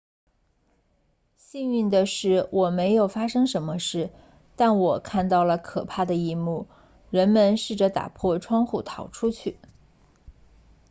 [1.37, 4.09] 幸运的是我没有发生什么事
[4.55, 6.65] 但我看到了可怕的一幕
[7.11, 9.59] 人们试着打破窗户逃出去